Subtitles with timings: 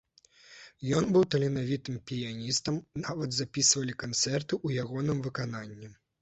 [0.99, 5.93] Ён быў таленавітым піяністам, нават запісвалі канцэрты ў ягоным выкананні.